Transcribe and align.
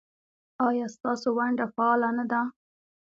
ایا 0.67 0.85
ستاسو 0.95 1.27
ونډه 1.37 1.65
فعاله 1.75 2.09
نه 2.17 2.25
ده؟ 2.31 2.41